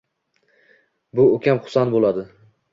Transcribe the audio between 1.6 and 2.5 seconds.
Husan bo`ladi